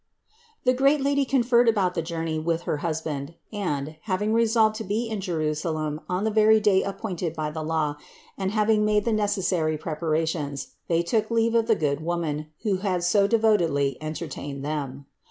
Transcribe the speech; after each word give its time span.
The 0.63 0.73
great 0.73 0.99
Lady 0.99 1.25
conferred 1.25 1.69
about 1.69 1.93
the 1.93 2.01
journey 2.01 2.39
with 2.39 2.63
her 2.63 2.77
husband, 2.77 3.35
and, 3.53 3.97
having 4.05 4.33
resolved 4.33 4.75
to 4.77 4.83
be 4.83 5.07
in 5.07 5.21
Jerusalem 5.21 6.01
on 6.09 6.23
the 6.23 6.31
very 6.31 6.59
day 6.59 6.81
appointed 6.81 7.35
by 7.35 7.51
the 7.51 7.61
law 7.61 7.97
and 8.35 8.49
having 8.49 8.83
made 8.83 9.05
the 9.05 9.13
necessary 9.13 9.77
preparations, 9.77 10.69
they 10.87 11.03
took 11.03 11.29
leave 11.29 11.53
of 11.53 11.67
the 11.67 11.75
good 11.75 12.01
woman, 12.03 12.47
who 12.63 12.77
had 12.77 13.03
so 13.03 13.27
devotedly 13.27 13.99
entertained 14.01 14.65
them. 14.65 15.05